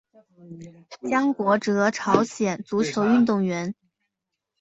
[1.07, 3.75] 姜国哲朝鲜足球运动员。